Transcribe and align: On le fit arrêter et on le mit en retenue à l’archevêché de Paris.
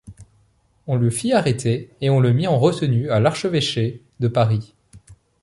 On 0.87 0.95
le 0.95 1.11
fit 1.11 1.31
arrêter 1.31 1.91
et 2.01 2.09
on 2.09 2.19
le 2.19 2.33
mit 2.33 2.47
en 2.47 2.57
retenue 2.57 3.11
à 3.11 3.19
l’archevêché 3.19 4.01
de 4.19 4.27
Paris. 4.27 4.73